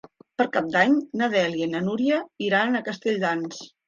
Per 0.41 0.45
Cap 0.53 0.69
d'Any 0.75 0.95
na 1.21 1.27
Dèlia 1.33 1.67
i 1.67 1.71
na 1.73 1.81
Núria 1.89 2.17
iran 2.47 2.79
a 2.81 2.81
Castelldans. 2.89 3.61